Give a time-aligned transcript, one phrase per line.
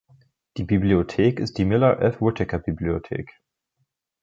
[0.57, 2.21] Die Bibliothek ist die Miller F.
[2.21, 3.39] Whittaker-Bibliothek.